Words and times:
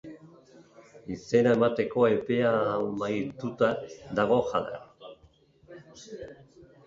Izena 1.15 1.49
emateko 1.57 2.05
epea 2.13 2.53
amaituta 2.71 3.69
dago 4.21 4.39
jada. 4.53 4.81